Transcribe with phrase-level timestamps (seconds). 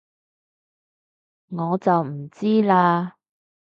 [1.49, 3.11] 我就唔知喇